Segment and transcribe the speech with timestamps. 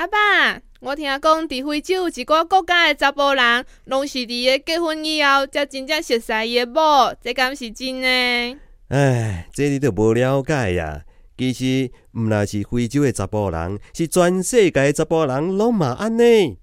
[0.00, 8.58] 阿爸，我听讲伫非洲一个国家的查甫人，拢是伫个结婚以后才真正熟悉伊的某，这敢是真呢？
[8.88, 11.02] 唉，这你都无了解呀。
[11.36, 16.56] 其实，毋那是非洲的查甫人，是全世界查甫人拢嘛安尼。